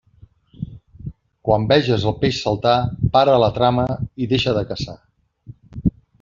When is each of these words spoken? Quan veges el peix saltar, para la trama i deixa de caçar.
Quan 1.49 1.67
veges 1.71 2.05
el 2.11 2.15
peix 2.23 2.39
saltar, 2.47 2.73
para 3.19 3.37
la 3.45 3.51
trama 3.59 3.87
i 4.25 4.31
deixa 4.33 4.57
de 4.61 4.65
caçar. 4.73 4.99